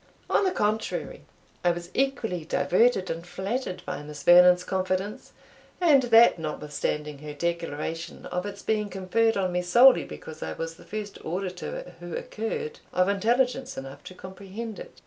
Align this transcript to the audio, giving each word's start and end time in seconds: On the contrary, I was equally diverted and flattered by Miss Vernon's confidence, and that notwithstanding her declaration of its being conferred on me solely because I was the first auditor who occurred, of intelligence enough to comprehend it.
On 0.31 0.43
the 0.43 0.51
contrary, 0.51 1.25
I 1.63 1.69
was 1.69 1.91
equally 1.93 2.43
diverted 2.43 3.11
and 3.11 3.23
flattered 3.23 3.83
by 3.85 4.01
Miss 4.01 4.23
Vernon's 4.23 4.63
confidence, 4.63 5.31
and 5.79 6.01
that 6.01 6.39
notwithstanding 6.39 7.19
her 7.19 7.35
declaration 7.35 8.25
of 8.25 8.47
its 8.47 8.63
being 8.63 8.89
conferred 8.89 9.37
on 9.37 9.51
me 9.51 9.61
solely 9.61 10.03
because 10.03 10.41
I 10.41 10.53
was 10.53 10.73
the 10.73 10.85
first 10.85 11.23
auditor 11.23 11.93
who 11.99 12.15
occurred, 12.15 12.79
of 12.91 13.09
intelligence 13.09 13.77
enough 13.77 14.03
to 14.05 14.15
comprehend 14.15 14.79
it. 14.79 14.99